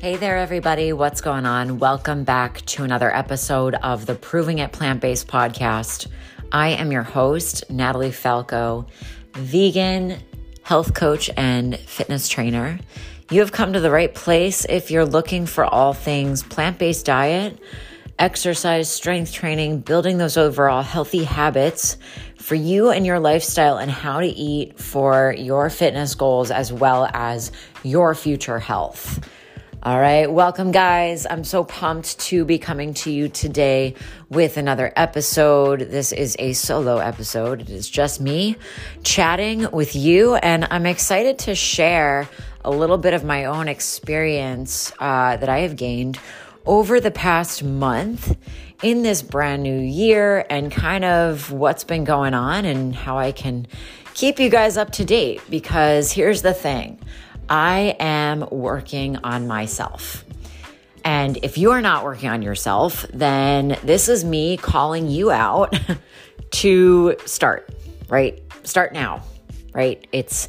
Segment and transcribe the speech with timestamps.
[0.00, 0.92] Hey there, everybody.
[0.92, 1.80] What's going on?
[1.80, 6.06] Welcome back to another episode of the Proving It Plant Based podcast.
[6.52, 8.86] I am your host, Natalie Falco,
[9.32, 10.20] vegan,
[10.62, 12.78] health coach, and fitness trainer.
[13.32, 17.04] You have come to the right place if you're looking for all things plant based
[17.04, 17.58] diet,
[18.20, 21.96] exercise, strength training, building those overall healthy habits
[22.36, 27.10] for you and your lifestyle, and how to eat for your fitness goals as well
[27.12, 27.50] as
[27.82, 29.28] your future health.
[29.80, 31.24] All right, welcome, guys.
[31.24, 33.94] I'm so pumped to be coming to you today
[34.28, 35.82] with another episode.
[35.82, 37.60] This is a solo episode.
[37.60, 38.56] It is just me
[39.04, 42.28] chatting with you, and I'm excited to share
[42.64, 46.18] a little bit of my own experience uh, that I have gained
[46.66, 48.36] over the past month
[48.82, 53.30] in this brand new year and kind of what's been going on and how I
[53.30, 53.68] can
[54.14, 55.40] keep you guys up to date.
[55.48, 56.98] Because here's the thing.
[57.48, 60.24] I am working on myself.
[61.04, 65.78] And if you are not working on yourself, then this is me calling you out
[66.50, 67.70] to start,
[68.08, 68.42] right?
[68.64, 69.22] Start now,
[69.72, 70.06] right?
[70.12, 70.48] It's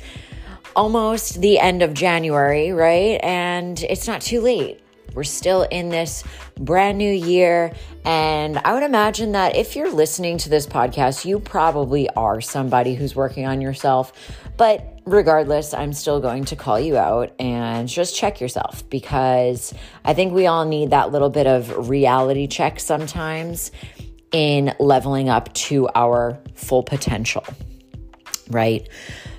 [0.76, 3.20] almost the end of January, right?
[3.24, 4.82] And it's not too late.
[5.14, 6.24] We're still in this
[6.60, 7.74] brand new year.
[8.06, 12.96] And I would imagine that if you're listening to this podcast, you probably are somebody
[12.96, 14.14] who's working on yourself.
[14.58, 19.74] But regardless, I'm still going to call you out and just check yourself because
[20.06, 23.72] I think we all need that little bit of reality check sometimes
[24.32, 27.44] in leveling up to our full potential,
[28.50, 28.88] right?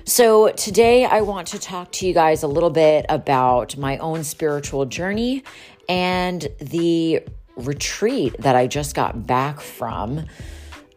[0.03, 4.23] So, today I want to talk to you guys a little bit about my own
[4.23, 5.43] spiritual journey
[5.87, 7.23] and the
[7.55, 10.25] retreat that I just got back from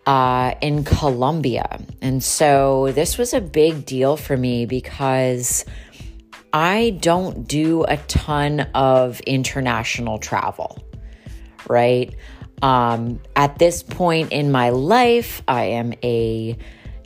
[0.07, 1.81] uh, in Colombia.
[2.01, 5.65] And so this was a big deal for me because
[6.53, 10.79] I don't do a ton of international travel,
[11.69, 12.15] right?
[12.63, 16.57] Um, at this point in my life, I am a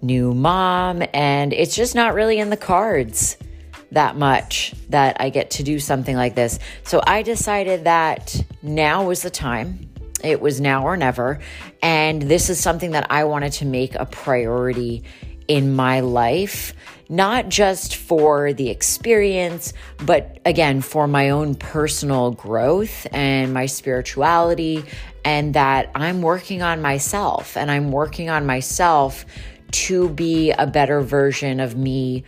[0.03, 3.37] new mom, and it's just not really in the cards
[3.91, 6.59] that much that I get to do something like this.
[6.85, 9.88] So I decided that now was the time.
[10.23, 11.41] It was now or never.
[11.83, 15.05] And this is something that I wanted to make a priority
[15.49, 16.75] in my life,
[17.09, 19.73] not just for the experience,
[20.05, 24.85] but again, for my own personal growth and my spirituality,
[25.25, 29.25] and that I'm working on myself and I'm working on myself
[29.71, 32.25] to be a better version of me,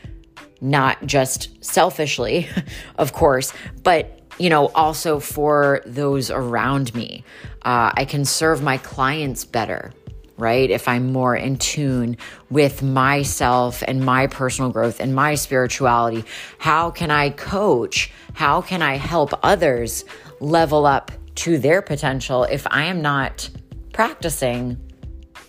[0.60, 2.48] not just selfishly,
[2.96, 3.52] of course,
[3.82, 7.22] but you know, also for those around me.
[7.62, 9.92] Uh, I can serve my clients better,
[10.38, 10.70] right?
[10.70, 12.16] If I'm more in tune
[12.48, 16.24] with myself and my personal growth and my spirituality,
[16.56, 18.10] how can I coach?
[18.32, 20.06] How can I help others
[20.40, 23.50] level up to their potential if I am not
[23.92, 24.78] practicing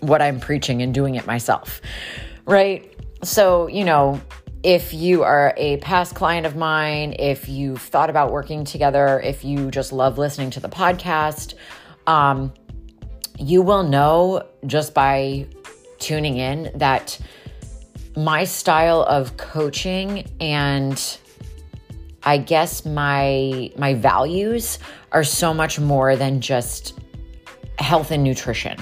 [0.01, 1.79] what I'm preaching and doing it myself,
[2.45, 2.93] right?
[3.23, 4.19] So, you know,
[4.63, 9.43] if you are a past client of mine, if you've thought about working together, if
[9.43, 11.55] you just love listening to the podcast,
[12.05, 12.53] um,
[13.39, 15.47] you will know just by
[15.99, 17.19] tuning in that
[18.15, 21.17] my style of coaching and
[22.23, 24.77] I guess my my values
[25.11, 26.99] are so much more than just
[27.79, 28.77] health and nutrition.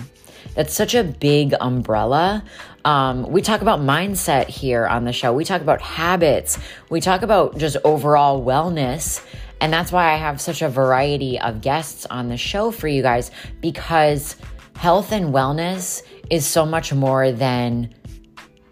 [0.56, 2.44] That's such a big umbrella.
[2.86, 5.34] Um, we talk about mindset here on the show.
[5.34, 6.58] We talk about habits.
[6.90, 9.24] We talk about just overall wellness.
[9.62, 13.02] And that's why I have such a variety of guests on the show for you
[13.02, 14.38] guys because
[14.78, 17.94] health and wellness is so much more than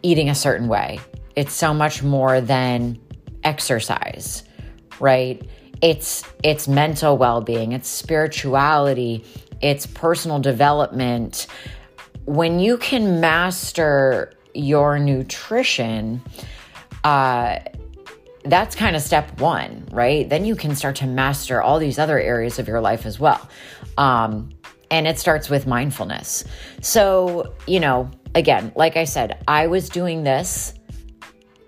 [0.04, 1.00] eating a certain way.
[1.36, 2.98] It's so much more than
[3.44, 4.44] exercise,
[5.00, 5.42] right?
[5.82, 9.26] It's it's mental well-being, it's spirituality,
[9.62, 11.48] it's personal development.
[12.28, 16.22] When you can master your nutrition,
[17.06, 17.60] uh,
[18.44, 20.28] that's kind of step one, right?
[20.28, 23.50] Then you can start to master all these other areas of your life as well.
[23.98, 24.50] Um,
[24.92, 26.44] and it starts with mindfulness.
[26.82, 30.74] So, you know, again, like I said, I was doing this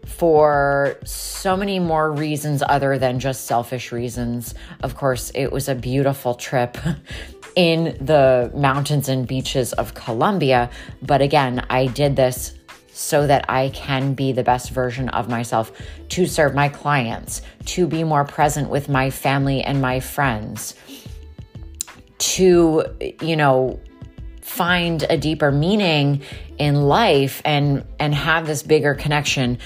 [0.05, 4.53] for so many more reasons other than just selfish reasons.
[4.83, 6.77] Of course, it was a beautiful trip
[7.59, 10.69] in the mountains and beaches of Colombia.
[11.01, 12.53] But again, I did this
[12.93, 15.69] so that I can be the best version of myself
[16.07, 20.73] to serve my clients, to be more present with my family and my friends,
[22.19, 22.85] to,
[23.21, 23.77] you know,
[24.41, 26.21] find a deeper meaning
[26.59, 29.57] in life and and have this bigger connection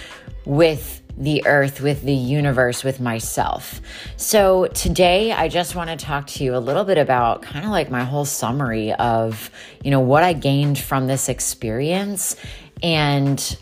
[0.45, 3.81] with the earth, with the universe, with myself.
[4.17, 7.71] So today I just want to talk to you a little bit about kind of
[7.71, 9.51] like my whole summary of,
[9.83, 12.35] you know, what I gained from this experience
[12.81, 13.57] and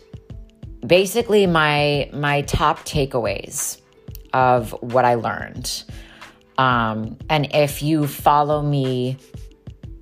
[0.86, 3.80] basically my my top takeaways
[4.34, 5.84] of what I learned.
[6.58, 9.18] Um, and if you follow me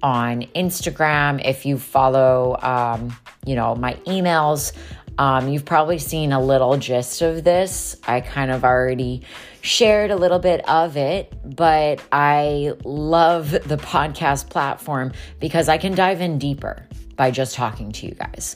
[0.02, 4.74] on Instagram, if you follow, um, you know, my emails,
[5.20, 7.98] um, you've probably seen a little gist of this.
[8.08, 9.24] I kind of already
[9.60, 15.12] shared a little bit of it, but I love the podcast platform
[15.42, 16.88] because I can dive in deeper
[17.18, 18.56] by just talking to you guys.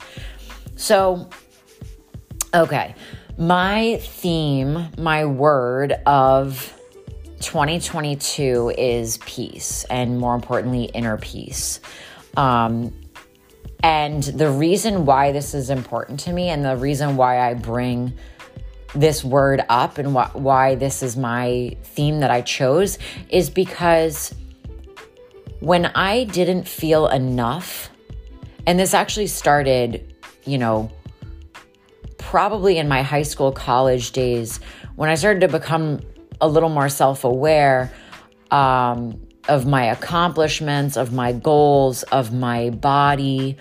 [0.76, 1.28] So,
[2.54, 2.94] okay,
[3.36, 6.72] my theme, my word of
[7.40, 11.80] 2022 is peace, and more importantly, inner peace.
[12.38, 12.90] Um,
[13.84, 18.14] and the reason why this is important to me, and the reason why I bring
[18.94, 22.98] this word up and wh- why this is my theme that I chose,
[23.28, 24.34] is because
[25.60, 27.90] when I didn't feel enough,
[28.66, 30.14] and this actually started,
[30.46, 30.90] you know,
[32.16, 34.60] probably in my high school, college days,
[34.96, 36.00] when I started to become
[36.40, 37.92] a little more self aware
[38.50, 43.56] um, of my accomplishments, of my goals, of my body.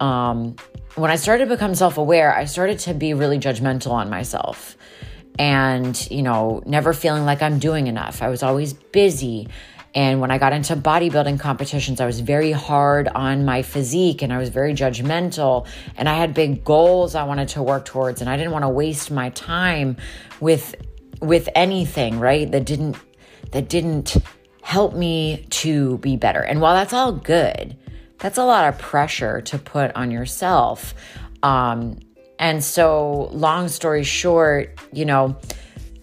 [0.00, 0.56] Um,
[0.94, 4.76] when I started to become self aware, I started to be really judgmental on myself
[5.38, 8.22] and, you know, never feeling like I'm doing enough.
[8.22, 9.48] I was always busy.
[9.94, 14.32] And when I got into bodybuilding competitions, I was very hard on my physique and
[14.32, 15.66] I was very judgmental.
[15.96, 18.20] And I had big goals I wanted to work towards.
[18.20, 19.96] And I didn't want to waste my time
[20.40, 20.74] with
[21.20, 22.50] with anything, right?
[22.50, 22.96] That didn't
[23.52, 24.16] that didn't
[24.72, 26.40] help me to be better.
[26.40, 27.76] And while that's all good,
[28.20, 30.94] that's a lot of pressure to put on yourself.
[31.42, 31.98] Um,
[32.38, 35.36] and so, long story short, you know,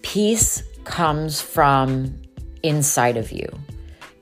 [0.02, 2.14] peace comes from
[2.62, 3.48] inside of you.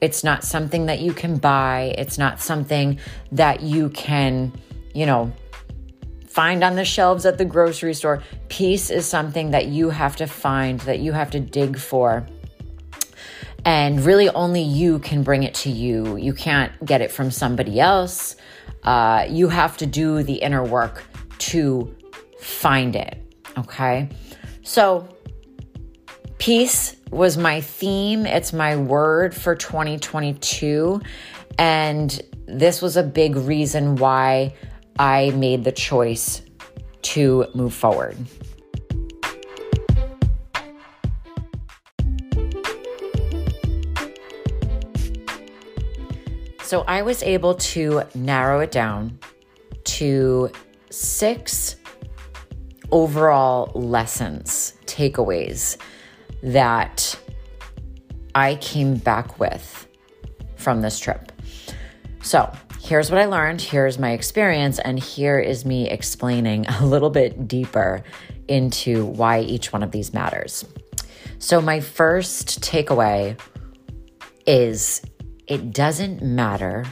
[0.01, 1.95] It's not something that you can buy.
[1.99, 2.99] It's not something
[3.33, 4.51] that you can,
[4.95, 5.31] you know,
[6.27, 8.23] find on the shelves at the grocery store.
[8.49, 12.27] Peace is something that you have to find, that you have to dig for.
[13.65, 16.17] And really, only you can bring it to you.
[16.17, 18.37] You can't get it from somebody else.
[18.85, 21.05] Uh, you have to do the inner work
[21.39, 21.95] to
[22.41, 23.21] find it.
[23.59, 24.09] Okay.
[24.63, 25.09] So,
[26.39, 28.27] peace was my theme.
[28.27, 31.01] It's my word for 2022.
[31.59, 34.55] And this was a big reason why
[34.99, 36.43] I made the choice
[37.03, 38.17] to move forward.
[46.69, 49.19] So I was able to narrow it down
[49.85, 50.51] to
[50.91, 51.77] six
[52.91, 55.79] overall lessons, takeaways
[56.43, 57.19] that
[58.35, 59.89] I came back with
[60.57, 61.33] from this trip.
[62.23, 67.09] So, here's what I learned, here's my experience, and here is me explaining a little
[67.09, 68.05] bit deeper
[68.47, 70.67] into why each one of these matters.
[71.39, 73.41] So, my first takeaway
[74.47, 75.01] is
[75.49, 76.85] it doesn't matter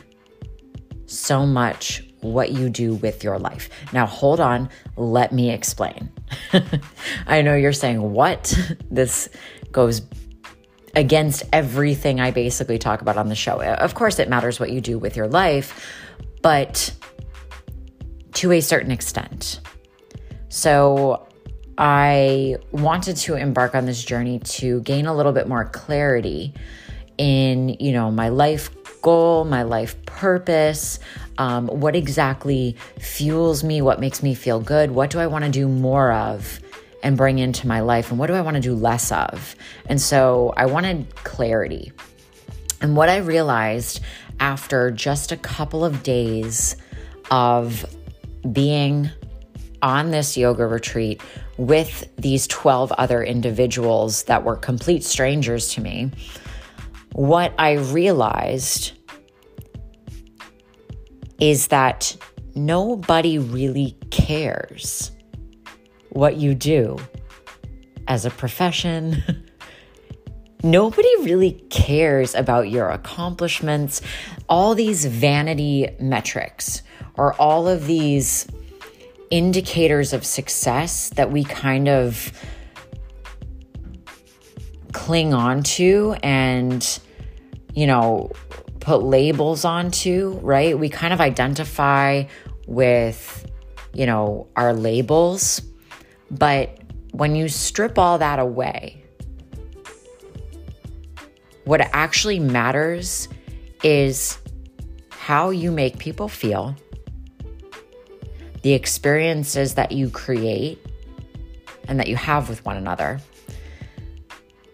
[1.05, 3.69] so much what you do with your life.
[3.93, 6.11] Now, hold on, let me explain.
[7.26, 8.58] I know you're saying, What?
[8.91, 9.29] This
[9.72, 10.03] goes
[10.94, 13.60] against everything I basically talk about on the show.
[13.60, 15.94] Uh, of course, it matters what you do with your life,
[16.43, 16.93] but
[18.34, 19.60] to a certain extent.
[20.48, 21.27] So,
[21.79, 26.55] I wanted to embark on this journey to gain a little bit more clarity
[27.19, 28.70] in, you know, my life
[29.03, 30.99] goal, my life purpose,
[31.39, 35.51] um, what exactly fuels me, what makes me feel good, what do I want to
[35.51, 36.61] do more of
[37.03, 38.11] and bring into my life?
[38.11, 39.55] And what do I want to do less of?
[39.87, 41.93] And so I wanted clarity.
[42.81, 44.01] And what I realized
[44.41, 46.77] after just a couple of days
[47.31, 47.87] of
[48.53, 49.11] being
[49.82, 51.20] on this yoga retreat
[51.56, 56.11] with these 12 other individuals that were complete strangers to me,
[57.13, 58.93] what I realized
[61.41, 62.17] is that
[62.55, 65.10] nobody really cares
[66.10, 66.98] what you do
[68.08, 69.22] as a profession.
[70.63, 74.01] Nobody really cares about your accomplishments,
[74.48, 76.82] all these vanity metrics,
[77.15, 78.48] or all of these
[79.31, 82.32] indicators of success that we kind of
[85.06, 86.98] cling on to and,
[87.75, 88.31] you know,
[88.81, 90.79] put labels onto, right?
[90.79, 92.25] We kind of identify
[92.67, 93.51] with,
[93.94, 95.63] you know, our labels
[96.31, 96.79] but
[97.13, 99.03] when you strip all that away,
[101.65, 103.29] what actually matters
[103.82, 104.39] is
[105.10, 106.77] how you make people feel,
[108.63, 110.84] the experiences that you create
[111.89, 113.20] and that you have with one another,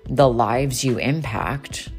[0.08, 1.90] the lives you impact,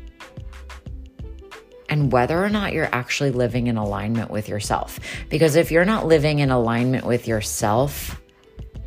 [1.89, 5.00] and whether or not you're actually living in alignment with yourself.
[5.29, 8.19] Because if you're not living in alignment with yourself,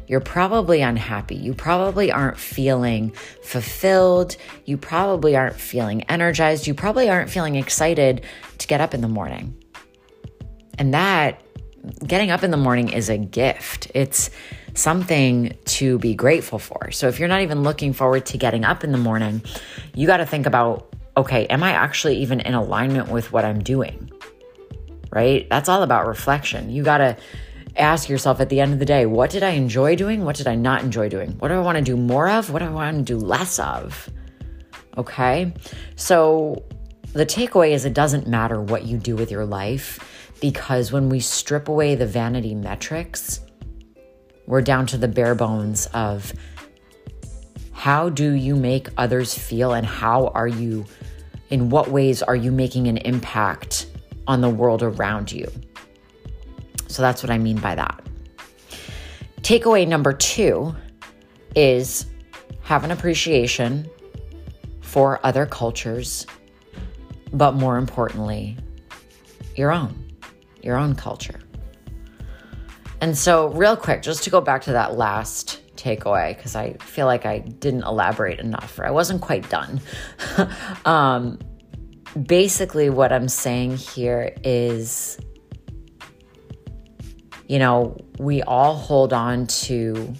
[0.08, 1.34] you're probably unhappy.
[1.34, 3.10] You probably aren't feeling
[3.42, 4.36] fulfilled.
[4.64, 6.66] You probably aren't feeling energized.
[6.66, 8.24] You probably aren't feeling excited
[8.58, 9.56] to get up in the morning.
[10.78, 11.42] And that,
[12.06, 13.90] getting up in the morning is a gift.
[13.94, 14.30] It's
[14.76, 16.90] something to be grateful for.
[16.90, 19.42] So if you're not even looking forward to getting up in the morning,
[19.94, 23.62] you got to think about okay, am I actually even in alignment with what I'm
[23.62, 24.10] doing?
[25.10, 25.48] Right?
[25.48, 26.68] That's all about reflection.
[26.68, 27.16] You got to
[27.76, 30.24] ask yourself at the end of the day, what did I enjoy doing?
[30.24, 31.32] What did I not enjoy doing?
[31.38, 32.50] What do I want to do more of?
[32.50, 34.10] What do I want to do less of?
[34.98, 35.54] Okay.
[35.96, 36.64] So
[37.12, 41.20] the takeaway is it doesn't matter what you do with your life because when we
[41.20, 43.40] strip away the vanity metrics,
[44.46, 46.32] we're down to the bare bones of
[47.72, 50.86] how do you make others feel and how are you,
[51.50, 53.86] in what ways are you making an impact
[54.26, 55.46] on the world around you?
[56.88, 58.02] So that's what I mean by that.
[59.42, 60.74] Takeaway number two
[61.54, 62.06] is
[62.62, 63.88] have an appreciation
[64.80, 66.26] for other cultures,
[67.32, 68.56] but more importantly,
[69.54, 70.10] your own,
[70.62, 71.38] your own culture.
[73.00, 77.06] And so, real quick, just to go back to that last takeaway, because I feel
[77.06, 79.80] like I didn't elaborate enough, or I wasn't quite done.
[80.84, 81.38] um,
[82.26, 85.18] basically, what I'm saying here is
[87.48, 90.14] you know, we all hold on to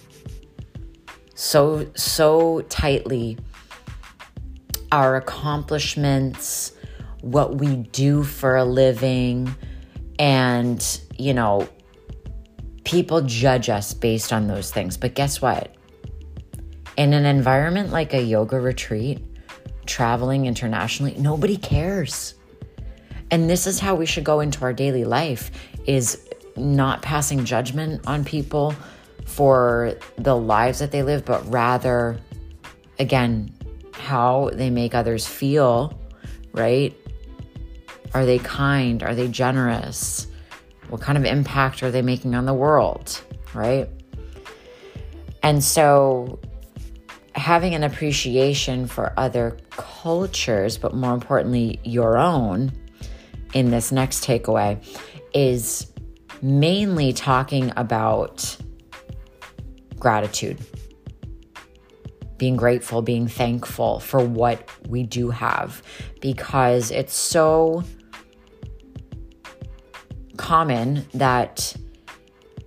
[1.35, 3.37] so so tightly
[4.91, 6.71] our accomplishments,
[7.21, 9.53] what we do for a living,
[10.17, 11.67] and you know,
[12.87, 14.95] people judge us based on those things.
[14.95, 15.75] But guess what?
[16.95, 19.19] In an environment like a yoga retreat,
[19.85, 22.35] traveling internationally, nobody cares.
[23.29, 25.51] And this is how we should go into our daily life
[25.85, 28.73] is not passing judgment on people
[29.25, 32.17] for the lives that they live, but rather,
[32.99, 33.53] again,
[33.91, 35.99] how they make others feel,
[36.53, 36.95] right?
[38.13, 39.03] Are they kind?
[39.03, 40.27] Are they generous?
[40.89, 43.21] What kind of impact are they making on the world,
[43.53, 43.89] right?
[45.43, 46.39] And so,
[47.35, 52.71] having an appreciation for other cultures, but more importantly, your own,
[53.53, 54.83] in this next takeaway
[55.33, 55.91] is
[56.41, 58.57] mainly talking about
[59.99, 60.59] gratitude,
[62.37, 65.81] being grateful, being thankful for what we do have,
[66.21, 67.83] because it's so
[70.47, 71.75] common that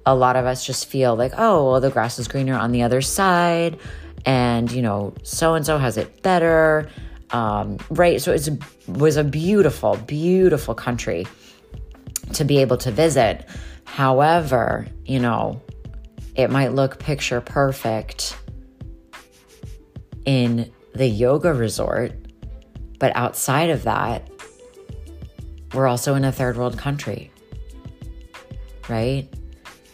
[0.04, 2.82] a lot of us just feel like, oh, well, the grass is greener on the
[2.82, 3.78] other side,
[4.26, 6.90] and you know, so and so has it better.
[7.30, 8.20] Um, right.
[8.20, 8.48] So it
[8.86, 11.26] was a beautiful, beautiful country
[12.34, 13.48] to be able to visit.
[13.84, 15.62] However, you know,
[16.34, 18.36] it might look picture perfect
[20.26, 22.12] in the yoga resort,
[22.98, 24.28] but outside of that,
[25.72, 27.29] we're also in a third world country,
[28.88, 29.28] right?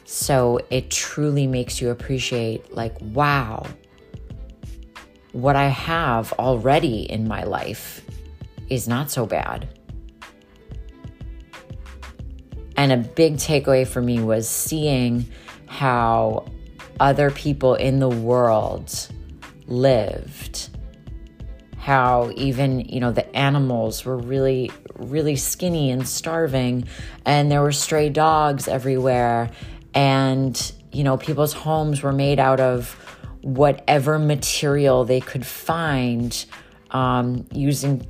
[0.05, 3.67] So it truly makes you appreciate, like, wow,
[5.33, 8.03] what I have already in my life
[8.69, 9.69] is not so bad.
[12.77, 15.27] And a big takeaway for me was seeing
[15.67, 16.47] how
[17.01, 19.09] other people in the world
[19.67, 20.71] lived.
[21.79, 26.85] How even, you know, the animals were really, really skinny and starving,
[27.25, 29.51] and there were stray dogs everywhere.
[29.95, 32.93] And, you know, people's homes were made out of
[33.43, 36.45] whatever material they could find
[36.91, 38.07] um, using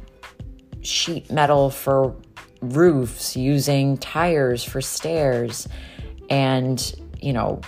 [0.81, 2.17] sheet metal for
[2.61, 5.69] roofs, using tires for stairs,
[6.31, 7.61] and, you know,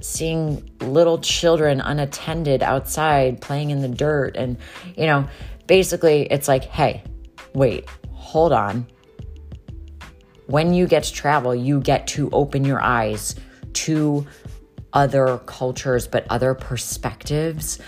[0.00, 4.36] seeing little children unattended outside playing in the dirt.
[4.36, 4.58] And,
[4.96, 5.28] you know,
[5.66, 7.04] basically it's like, hey,
[7.54, 7.88] wait,
[8.32, 8.86] hold on.
[10.46, 13.36] When you get to travel, you get to open your eyes
[13.74, 14.26] to
[14.94, 17.78] other cultures, but other perspectives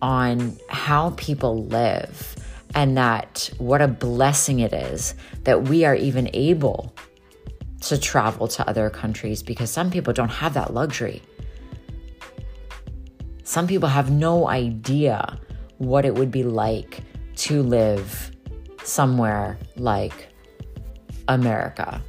[0.00, 2.36] on how people live
[2.76, 6.94] and that what a blessing it is that we are even able
[7.80, 11.22] to travel to other countries because some people don't have that luxury.
[13.42, 15.36] some people have no idea
[15.78, 17.02] what it would be like
[17.34, 18.30] to live
[18.84, 20.28] somewhere like
[21.28, 22.02] America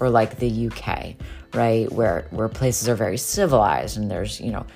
[0.00, 1.14] or like the UK,
[1.54, 1.90] right?
[1.92, 4.66] Where where places are very civilized and there's, you know,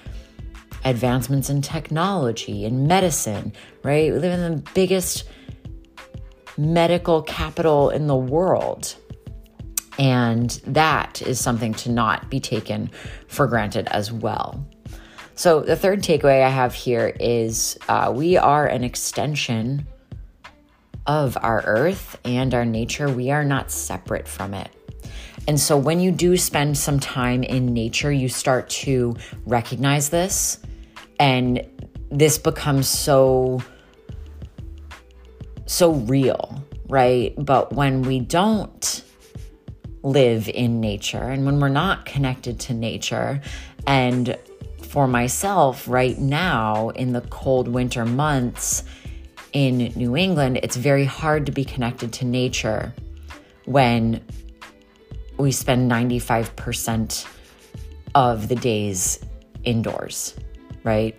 [0.85, 4.13] advancements in technology and medicine, right?
[4.13, 5.25] We live in the biggest
[6.57, 8.95] medical capital in the world.
[9.99, 12.91] And that is something to not be taken
[13.29, 14.67] for granted as well.
[15.35, 19.87] So, the third takeaway I have here is uh, we are an extension
[21.07, 23.09] of our earth and our nature.
[23.09, 24.71] We are not separate from it.
[25.49, 30.61] And so, when you do spend some time in nature, you start to recognize this,
[31.19, 31.67] and
[32.11, 33.61] this becomes so,
[35.67, 37.35] so real, right?
[37.37, 39.05] But when we don't
[40.03, 43.41] live in nature and when we're not connected to nature
[43.87, 44.37] and
[44.83, 48.83] for myself right now in the cold winter months
[49.53, 52.95] in New England, it's very hard to be connected to nature
[53.65, 54.25] when
[55.37, 57.27] we spend 95%
[58.15, 59.21] of the days
[59.65, 60.35] indoors,
[60.85, 61.19] right?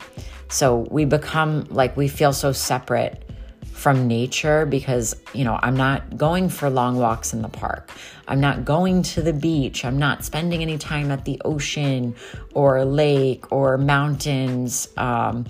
[0.49, 3.23] So we become like we feel so separate
[3.71, 7.91] from nature because, you know, I'm not going for long walks in the park.
[8.27, 9.83] I'm not going to the beach.
[9.83, 12.15] I'm not spending any time at the ocean
[12.53, 14.87] or lake or mountains.
[14.95, 15.45] Um,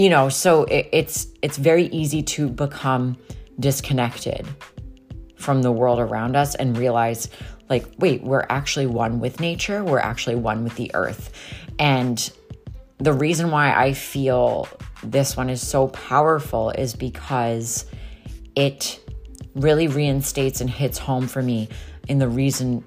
[0.00, 3.18] you know, so it, it's it's very easy to become
[3.58, 4.48] disconnected
[5.36, 7.28] from the world around us and realize
[7.68, 11.32] like wait we're actually one with nature we're actually one with the earth.
[11.78, 12.32] And
[12.96, 14.68] the reason why i feel
[15.02, 17.84] this one is so powerful is because
[18.56, 19.00] it
[19.54, 21.68] really reinstates and hits home for me
[22.08, 22.84] in the reason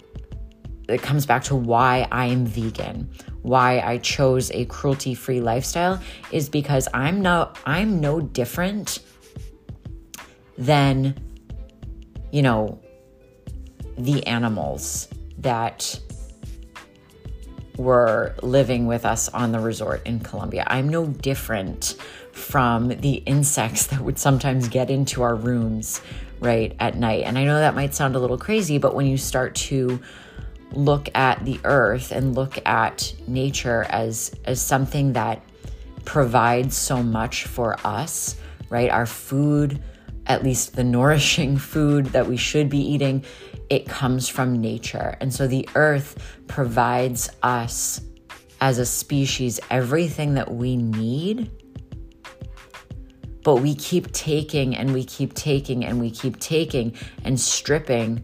[0.89, 3.09] it comes back to why I am vegan,
[3.43, 8.99] why I chose a cruelty-free lifestyle is because I'm no I'm no different
[10.57, 11.15] than
[12.31, 12.79] you know
[13.97, 15.07] the animals
[15.39, 15.99] that
[17.77, 20.63] were living with us on the resort in Colombia.
[20.67, 21.95] I'm no different
[22.31, 26.01] from the insects that would sometimes get into our rooms
[26.39, 27.23] right at night.
[27.23, 29.99] And I know that might sound a little crazy, but when you start to
[30.75, 35.41] look at the earth and look at nature as as something that
[36.05, 38.35] provides so much for us,
[38.69, 38.89] right?
[38.89, 39.81] Our food,
[40.27, 43.23] at least the nourishing food that we should be eating,
[43.69, 45.17] it comes from nature.
[45.19, 48.01] And so the earth provides us
[48.61, 51.51] as a species everything that we need.
[53.43, 58.23] But we keep taking and we keep taking and we keep taking and stripping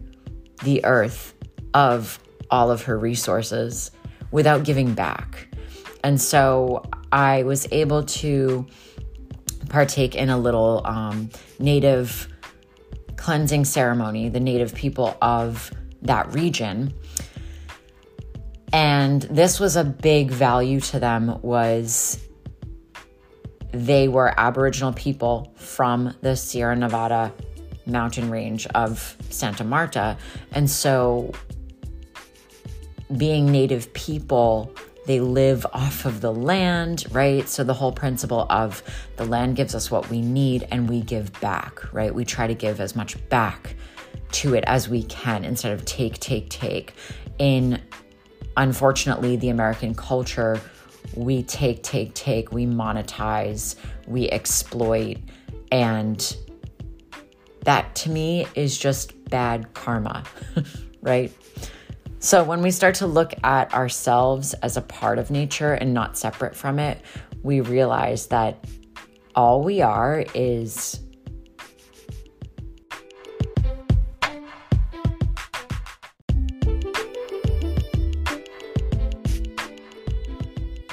[0.62, 1.34] the earth
[1.74, 2.18] of
[2.50, 3.90] all of her resources
[4.30, 5.48] without giving back.
[6.02, 6.82] And so
[7.12, 8.66] I was able to
[9.68, 12.28] partake in a little um, native
[13.16, 15.70] cleansing ceremony, the native people of
[16.02, 16.94] that region.
[18.72, 22.18] And this was a big value to them was
[23.72, 27.32] they were Aboriginal people from the Sierra Nevada
[27.86, 30.16] mountain range of Santa Marta.
[30.52, 31.32] And so
[33.16, 34.72] being native people
[35.06, 37.48] they live off of the land, right?
[37.48, 38.82] So the whole principle of
[39.16, 42.14] the land gives us what we need and we give back, right?
[42.14, 43.74] We try to give as much back
[44.32, 46.94] to it as we can instead of take, take, take.
[47.38, 47.80] In
[48.56, 50.60] unfortunately, the American culture,
[51.16, 55.16] we take, take, take, we monetize, we exploit,
[55.72, 56.36] and
[57.64, 60.24] that to me is just bad karma,
[61.02, 61.32] right?
[62.22, 66.18] So, when we start to look at ourselves as a part of nature and not
[66.18, 67.00] separate from it,
[67.42, 68.62] we realize that
[69.34, 71.00] all we are is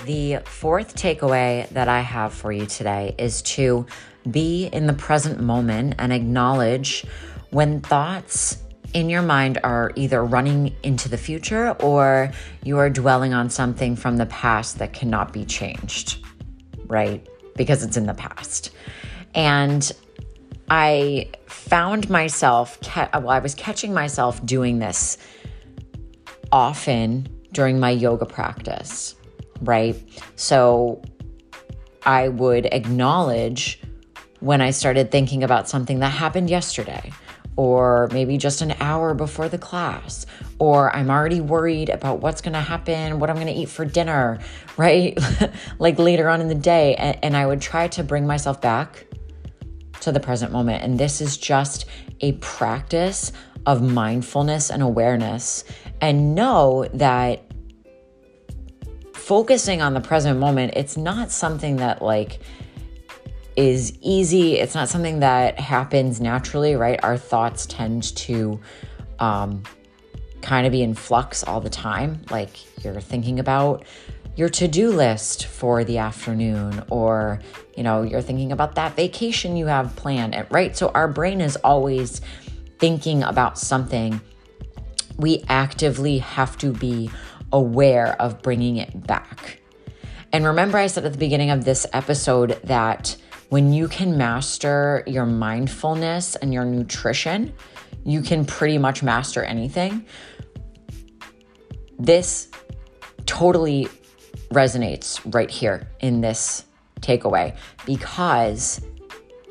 [0.06, 3.86] The fourth takeaway that I have for you today is to
[4.32, 7.06] be in the present moment and acknowledge
[7.50, 12.32] when thoughts in your mind are either running into the future or
[12.64, 16.24] you are dwelling on something from the past that cannot be changed,
[16.88, 17.28] right?
[17.56, 18.72] Because it's in the past.
[19.36, 19.92] And
[20.70, 25.18] I found myself, well, I was catching myself doing this
[26.52, 29.16] often during my yoga practice,
[29.62, 29.96] right?
[30.36, 31.02] So
[32.06, 33.82] I would acknowledge
[34.40, 37.12] when I started thinking about something that happened yesterday
[37.58, 40.26] or maybe just an hour before the class,
[40.60, 44.40] or I'm already worried about what's to happen, what I'm to eat for dinner,
[44.78, 45.18] right?
[45.80, 46.96] like later on in the day.
[46.96, 49.06] And, and I would try to bring myself back
[50.02, 50.84] to the present moment.
[50.84, 51.86] And this is just
[52.22, 53.32] a practice
[53.66, 55.64] of mindfulness and awareness.
[56.00, 57.44] And know that
[59.14, 62.40] focusing on the present moment, it's not something that like
[63.58, 64.60] is easy.
[64.60, 67.04] It's not something that happens naturally, right?
[67.04, 68.60] Our thoughts tend to
[69.20, 69.64] um,
[70.42, 72.22] kind of be in flux all the time.
[72.30, 73.84] Like you're thinking about
[74.36, 77.40] your to-do list for the afternoon or
[77.76, 81.56] you know you're thinking about that vacation you have planned right so our brain is
[81.64, 82.22] always
[82.78, 84.22] thinking about something
[85.18, 87.10] we actively have to be
[87.52, 89.60] aware of bringing it back
[90.32, 93.18] and remember i said at the beginning of this episode that
[93.50, 97.54] when you can master your mindfulness and your nutrition
[98.06, 100.06] you can pretty much master anything
[102.00, 102.50] this
[103.26, 103.88] totally
[104.52, 106.66] resonates right here in this
[107.02, 107.56] takeaway
[107.86, 108.82] because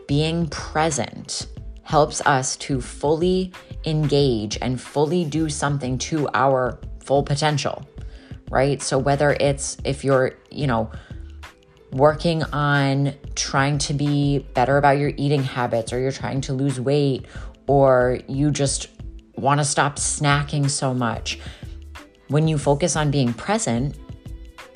[0.07, 1.47] being present
[1.83, 3.53] helps us to fully
[3.85, 7.89] engage and fully do something to our full potential,
[8.51, 8.83] right?
[8.83, 10.91] So, whether it's if you're, you know,
[11.93, 16.81] working on trying to be better about your eating habits, or you're trying to lose
[16.81, 17.27] weight,
[17.67, 18.89] or you just
[19.37, 21.39] want to stop snacking so much,
[22.29, 23.97] when you focus on being present,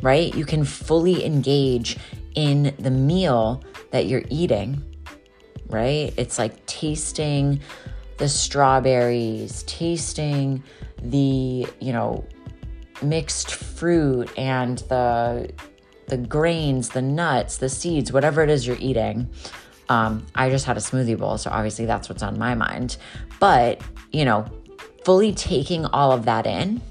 [0.03, 1.99] right, you can fully engage
[2.35, 4.83] in the meal that you're eating,
[5.66, 6.12] right?
[6.16, 7.61] It's like tasting
[8.18, 10.62] the strawberries, tasting
[11.03, 12.25] the, you know,
[13.03, 15.51] mixed fruit and the
[16.11, 19.31] the grains, the nuts, the seeds, whatever it is you're eating.
[19.88, 22.96] Um, I just had a smoothie bowl, so obviously that's what's on my mind.
[23.38, 23.81] But,
[24.12, 24.44] you know,
[25.05, 26.83] fully taking all of that in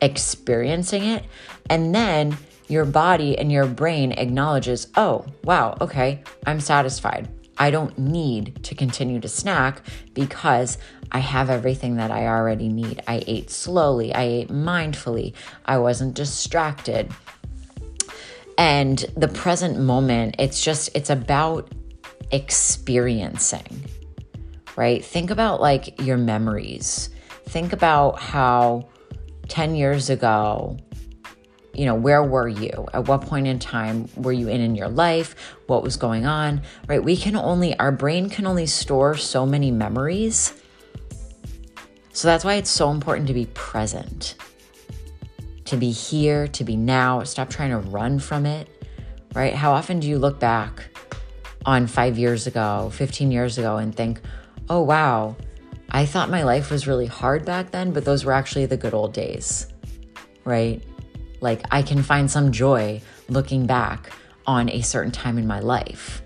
[0.00, 1.24] experiencing it,
[1.68, 2.36] and then
[2.68, 7.28] your body and your brain acknowledges, oh, wow, okay, I'm satisfied.
[7.58, 10.76] I don't need to continue to snack because
[11.10, 13.02] I have everything that I already need.
[13.06, 15.32] I ate slowly, I ate mindfully,
[15.64, 17.10] I wasn't distracted.
[18.58, 21.70] And the present moment, it's just, it's about
[22.30, 23.84] experiencing,
[24.76, 25.04] right?
[25.04, 27.10] Think about like your memories.
[27.48, 28.88] Think about how
[29.48, 30.78] 10 years ago,
[31.74, 32.86] you know, where were you?
[32.94, 35.36] At what point in time were you in in your life?
[35.66, 36.62] What was going on?
[36.88, 37.02] Right?
[37.04, 40.54] We can only, our brain can only store so many memories.
[42.12, 44.36] So that's why it's so important to be present,
[45.66, 47.22] to be here, to be now.
[47.24, 48.68] Stop trying to run from it,
[49.34, 49.54] right?
[49.54, 50.88] How often do you look back
[51.64, 54.20] on five years ago, 15 years ago, and think,
[54.68, 55.36] oh, wow,
[55.90, 58.94] I thought my life was really hard back then, but those were actually the good
[58.94, 59.66] old days,
[60.44, 60.82] right?
[61.40, 64.10] Like I can find some joy looking back
[64.46, 66.22] on a certain time in my life.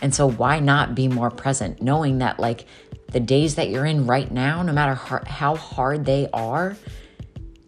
[0.00, 2.66] And so why not be more present knowing that like
[3.12, 4.94] the days that you're in right now, no matter
[5.26, 6.76] how hard they are,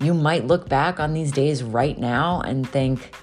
[0.00, 3.14] you might look back on these days right now and think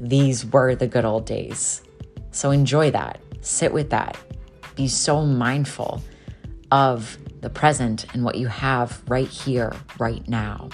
[0.00, 1.82] these were the good old days.
[2.30, 3.20] So enjoy that.
[3.40, 4.16] Sit with that.
[4.76, 6.02] Be so mindful
[6.70, 10.68] of the present and what you have right here, right now.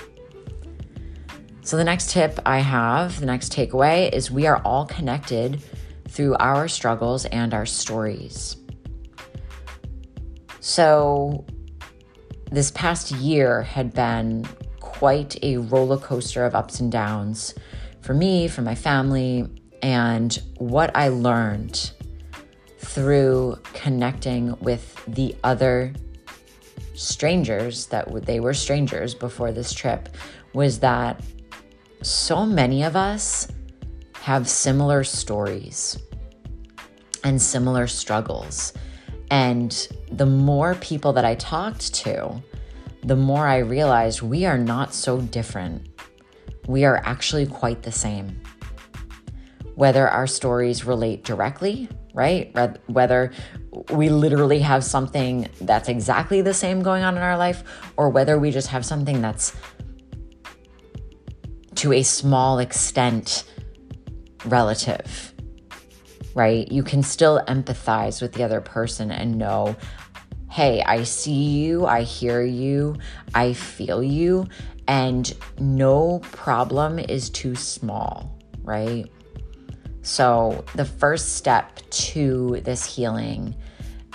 [1.62, 5.62] So, the next tip I have, the next takeaway is we are all connected
[6.08, 8.58] through our struggles and our stories.
[10.60, 11.46] So,
[12.50, 14.46] this past year had been
[15.04, 17.54] quite a roller coaster of ups and downs
[18.00, 19.46] for me, for my family,
[19.82, 21.90] and what I learned
[22.78, 25.92] through connecting with the other
[26.94, 30.08] strangers that they were strangers before this trip
[30.54, 31.22] was that
[32.00, 33.46] so many of us
[34.22, 35.98] have similar stories
[37.24, 38.72] and similar struggles.
[39.30, 39.70] And
[40.10, 42.42] the more people that I talked to,
[43.04, 45.88] the more I realized we are not so different.
[46.66, 48.40] We are actually quite the same.
[49.74, 52.56] Whether our stories relate directly, right?
[52.86, 53.32] Whether
[53.90, 57.64] we literally have something that's exactly the same going on in our life,
[57.96, 59.54] or whether we just have something that's
[61.74, 63.44] to a small extent
[64.46, 65.34] relative,
[66.34, 66.70] right?
[66.70, 69.74] You can still empathize with the other person and know,
[70.54, 72.96] hey, I see you, I hear you,
[73.34, 74.46] I feel you,
[74.86, 79.04] and no problem is too small, right?
[80.02, 83.56] So, the first step to this healing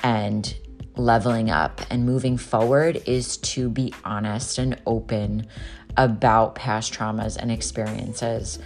[0.01, 0.55] and
[0.95, 5.45] leveling up and moving forward is to be honest and open
[5.97, 8.59] about past traumas and experiences.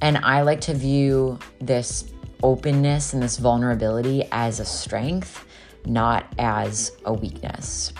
[0.00, 2.10] And I like to view this
[2.42, 5.46] openness and this vulnerability as a strength,
[5.86, 7.92] not as a weakness.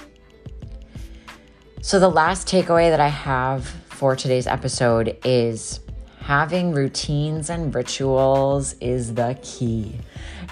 [1.83, 5.81] So, the last takeaway that I have for today's episode is
[6.19, 9.99] having routines and rituals is the key.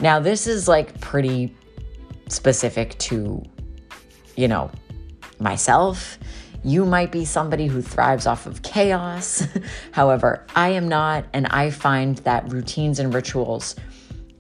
[0.01, 1.55] Now, this is like pretty
[2.29, 3.43] specific to,
[4.37, 4.71] you know,
[5.39, 6.19] myself.
[6.65, 9.47] You might be somebody who thrives off of chaos.
[9.93, 11.27] However, I am not.
[11.33, 13.77] And I find that routines and rituals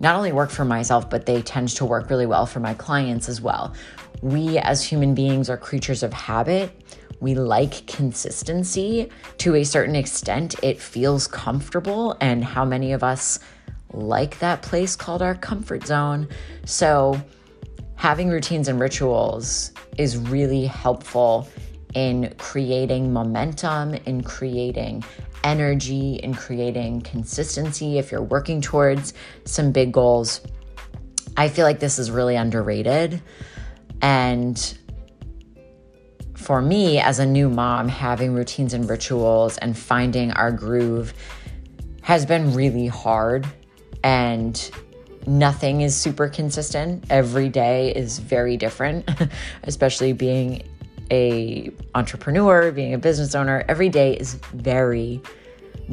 [0.00, 3.28] not only work for myself, but they tend to work really well for my clients
[3.28, 3.74] as well.
[4.22, 6.70] We as human beings are creatures of habit.
[7.20, 10.54] We like consistency to a certain extent.
[10.62, 12.16] It feels comfortable.
[12.20, 13.40] And how many of us
[13.92, 16.28] like that place called our comfort zone?
[16.64, 17.20] So,
[17.96, 21.48] having routines and rituals is really helpful
[21.94, 25.04] in creating momentum, in creating
[25.44, 30.40] energy, in creating consistency if you're working towards some big goals.
[31.36, 33.22] I feel like this is really underrated.
[34.02, 34.78] And
[36.34, 41.12] for me, as a new mom, having routines and rituals and finding our groove
[42.02, 43.46] has been really hard.
[44.02, 44.70] And
[45.26, 47.04] nothing is super consistent.
[47.10, 49.08] Every day is very different,
[49.62, 50.62] especially being
[51.10, 53.64] a entrepreneur, being a business owner.
[53.68, 55.20] Every day is very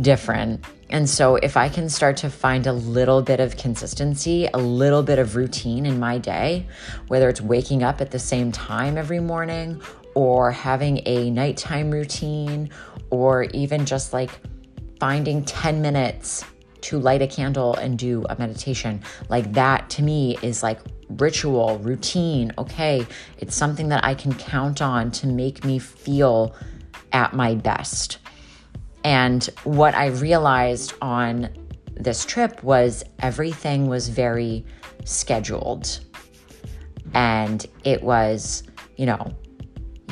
[0.02, 0.64] different.
[0.90, 5.02] And so if I can start to find a little bit of consistency, a little
[5.02, 6.68] bit of routine in my day,
[7.08, 9.82] whether it's waking up at the same time every morning
[10.14, 12.70] or having a nighttime routine
[13.10, 14.30] or even just like
[15.00, 16.46] finding 10 minutes
[16.82, 19.02] to light a candle and do a meditation.
[19.28, 22.52] Like that to me is like ritual, routine.
[22.58, 23.06] Okay,
[23.38, 26.56] it's something that I can count on to make me feel
[27.12, 28.20] at my best.
[29.04, 31.50] And what I realized on
[31.94, 34.66] this trip was everything was very
[35.04, 36.00] scheduled.
[37.14, 38.64] And it was,
[38.98, 39.34] you know,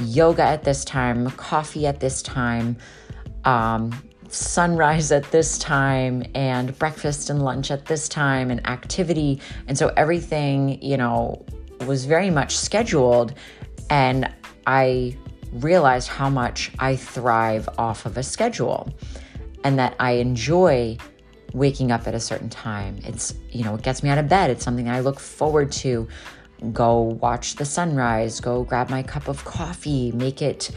[0.01, 2.77] yoga at this time, coffee at this time,
[3.45, 3.91] um,
[4.33, 9.39] sunrise at this time and breakfast and lunch at this time and activity.
[9.67, 11.45] And so everything, you know,
[11.85, 13.35] was very much scheduled.
[13.89, 14.31] And
[14.65, 15.15] I
[15.51, 18.91] realized how much I thrive off of a schedule
[19.63, 20.97] and that I enjoy
[21.53, 22.99] waking up at a certain time.
[23.03, 24.49] It's, you know, it gets me out of bed.
[24.49, 26.07] It's something I look forward to.
[26.71, 30.71] Go watch the sunrise, go grab my cup of coffee, make it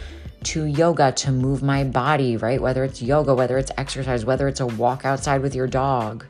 [0.47, 2.61] to yoga to move my body, right?
[2.61, 6.25] Whether it's yoga, whether it's exercise, whether it's a walk outside with your dog,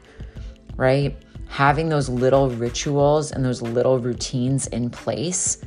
[0.77, 1.17] right?
[1.49, 5.59] Having those little rituals and those little routines in place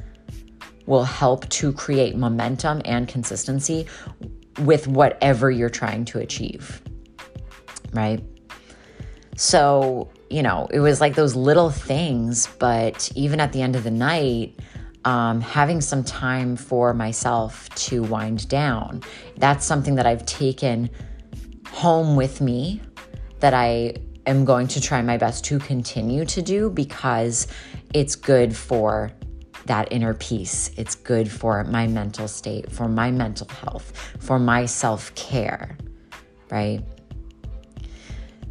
[0.87, 3.85] will help to create momentum and consistency
[4.61, 6.81] with whatever you're trying to achieve,
[7.93, 8.23] right?
[9.35, 13.83] So, you know, it was like those little things, but even at the end of
[13.83, 14.59] the night,
[15.05, 19.01] um, having some time for myself to wind down.
[19.37, 20.89] That's something that I've taken
[21.67, 22.81] home with me
[23.39, 27.47] that I am going to try my best to continue to do because
[27.93, 29.11] it's good for
[29.65, 30.71] that inner peace.
[30.77, 35.77] It's good for my mental state, for my mental health, for my self care,
[36.49, 36.81] right?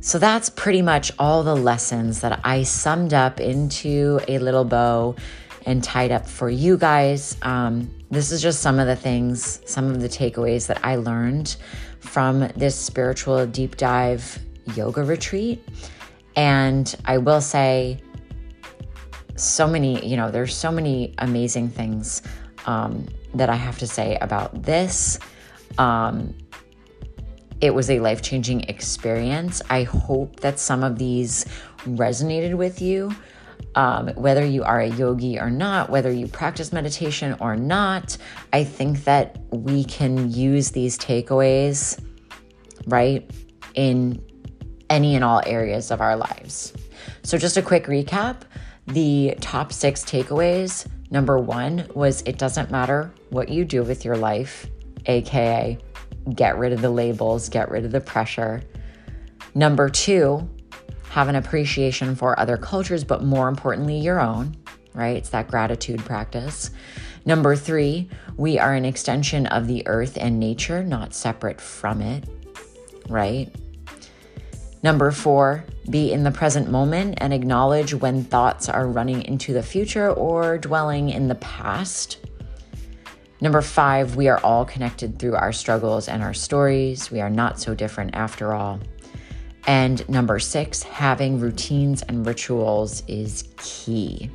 [0.00, 5.16] So that's pretty much all the lessons that I summed up into a little bow
[5.68, 7.36] and tied up for you guys.
[7.42, 11.56] Um, this is just some of the things, some of the takeaways that I learned
[12.00, 14.38] from this spiritual deep dive
[14.74, 15.62] yoga retreat.
[16.36, 18.00] And I will say,
[19.36, 22.22] so many, you know, there's so many amazing things
[22.64, 25.18] um, that I have to say about this.
[25.76, 26.34] Um,
[27.60, 29.60] it was a life changing experience.
[29.68, 31.44] I hope that some of these
[31.84, 33.14] resonated with you
[33.74, 38.16] um, whether you are a yogi or not, whether you practice meditation or not,
[38.52, 42.02] I think that we can use these takeaways,
[42.86, 43.30] right,
[43.74, 44.22] in
[44.90, 46.72] any and all areas of our lives.
[47.22, 48.42] So, just a quick recap
[48.88, 50.86] the top six takeaways.
[51.10, 54.66] Number one was it doesn't matter what you do with your life,
[55.06, 55.78] AKA,
[56.34, 58.62] get rid of the labels, get rid of the pressure.
[59.54, 60.48] Number two,
[61.10, 64.56] have an appreciation for other cultures, but more importantly, your own,
[64.94, 65.16] right?
[65.16, 66.70] It's that gratitude practice.
[67.24, 72.24] Number three, we are an extension of the earth and nature, not separate from it,
[73.08, 73.48] right?
[74.82, 79.62] Number four, Be in the present moment and acknowledge when thoughts are running into the
[79.62, 82.18] future or dwelling in the past.
[83.40, 87.10] Number five, we are all connected through our struggles and our stories.
[87.10, 88.80] We are not so different after all.
[89.68, 94.30] And number six, having routines and rituals is key.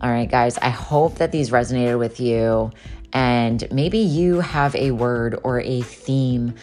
[0.00, 2.72] All right, guys, I hope that these resonated with you.
[3.12, 6.56] And maybe you have a word or a theme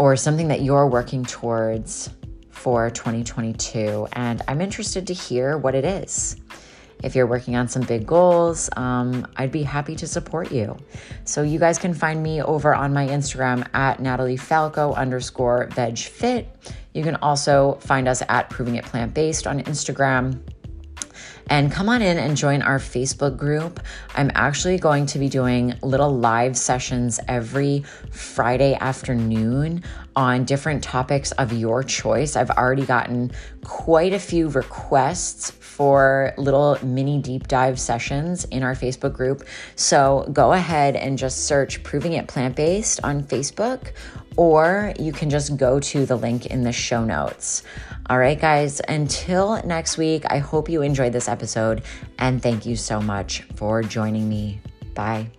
[0.00, 2.10] or something that you're working towards
[2.50, 4.08] for 2022.
[4.14, 6.34] And I'm interested to hear what it is.
[7.02, 10.76] If you're working on some big goals, um, I'd be happy to support you.
[11.24, 15.98] So you guys can find me over on my Instagram at Natalie Falco underscore veg
[15.98, 16.48] fit.
[16.94, 20.40] You can also find us at Proving It Plant Based on Instagram.
[21.48, 23.80] And come on in and join our Facebook group.
[24.14, 29.82] I'm actually going to be doing little live sessions every Friday afternoon
[30.14, 32.36] on different topics of your choice.
[32.36, 33.32] I've already gotten
[33.64, 35.50] quite a few requests
[35.82, 39.42] for little mini deep dive sessions in our Facebook group.
[39.74, 43.90] So go ahead and just search Proving It Plant Based on Facebook,
[44.36, 47.64] or you can just go to the link in the show notes.
[48.08, 51.82] All right, guys, until next week, I hope you enjoyed this episode
[52.16, 54.60] and thank you so much for joining me.
[54.94, 55.32] Bye.